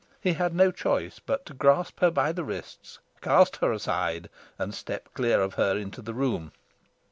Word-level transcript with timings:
He 0.19 0.33
had 0.33 0.55
no 0.55 0.71
choice 0.71 1.19
but 1.23 1.45
to 1.45 1.53
grasp 1.53 1.99
her 1.99 2.09
by 2.09 2.31
the 2.31 2.43
wrists, 2.43 2.97
cast 3.21 3.57
her 3.57 3.71
aside, 3.71 4.29
and 4.57 4.73
step 4.73 5.09
clear 5.13 5.39
of 5.43 5.53
her 5.53 5.77
into 5.77 6.01
the 6.01 6.15
room. 6.15 6.53